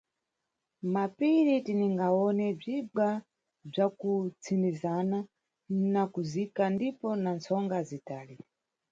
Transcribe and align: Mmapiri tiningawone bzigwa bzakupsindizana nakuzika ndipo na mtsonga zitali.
Mmapiri 0.83 1.53
tiningawone 1.65 2.45
bzigwa 2.59 3.07
bzakupsindizana 3.69 5.19
nakuzika 5.93 6.63
ndipo 6.75 7.07
na 7.21 7.29
mtsonga 7.35 7.77
zitali. 7.89 8.35